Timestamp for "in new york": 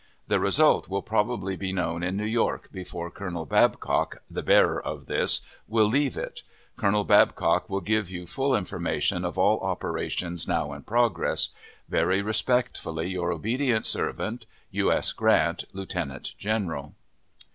2.01-2.71